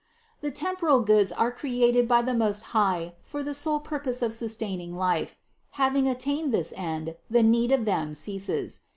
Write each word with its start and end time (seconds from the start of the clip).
455. 0.39 0.41
The 0.41 0.65
temporal 0.71 0.99
goods 1.01 1.31
are 1.31 1.51
created 1.51 2.07
by 2.07 2.23
the 2.23 2.33
Most 2.33 2.63
High 2.73 3.13
for 3.21 3.43
the 3.43 3.53
sole 3.53 3.79
purpose 3.79 4.23
of 4.23 4.33
sustaining 4.33 4.95
life; 4.95 5.35
having 5.77 6.07
attained 6.07 6.51
this 6.51 6.73
end, 6.75 7.17
the 7.29 7.43
need 7.43 7.71
of 7.71 7.85
them 7.85 8.15
ceases. 8.15 8.81